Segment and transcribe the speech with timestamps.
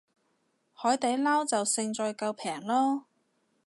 [0.73, 3.03] 海底撈就勝在夠平囉